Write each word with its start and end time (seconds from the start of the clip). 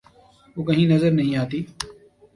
وہ 0.57 0.63
کہیں 0.63 0.87
نظر 0.87 1.11
نہیں 1.11 1.35
آتی۔ 1.35 1.63